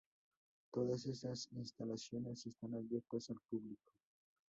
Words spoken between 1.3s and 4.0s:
instalaciones están abiertas al público.